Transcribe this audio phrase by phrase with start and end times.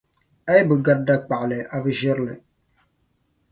[0.49, 2.35] A yi bi gari dakpaɣali a bi ʒiri li.